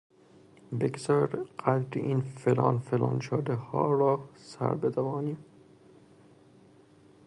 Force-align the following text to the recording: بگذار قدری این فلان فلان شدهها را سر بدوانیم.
بگذار 0.79 1.27
قدری 1.59 2.01
این 2.01 2.21
فلان 2.21 2.79
فلان 2.79 3.19
شدهها 3.19 3.91
را 3.93 4.29
سر 4.35 4.75
بدوانیم. 4.75 5.45